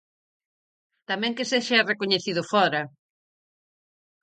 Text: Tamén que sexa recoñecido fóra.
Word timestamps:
Tamén 1.09 1.35
que 1.37 1.49
sexa 1.51 1.87
recoñecido 1.91 2.41
fóra. 2.51 2.81